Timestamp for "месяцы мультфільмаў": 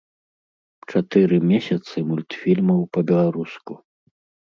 1.51-2.79